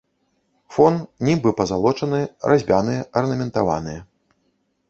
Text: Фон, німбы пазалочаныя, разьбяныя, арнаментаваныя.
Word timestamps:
Фон, 0.77 0.95
німбы 1.27 1.53
пазалочаныя, 1.59 2.25
разьбяныя, 2.53 3.07
арнаментаваныя. 3.23 4.01